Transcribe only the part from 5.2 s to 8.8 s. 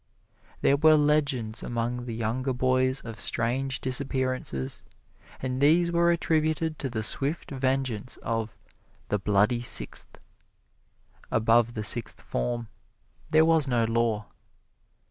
and these were attributed to the swift vengeance of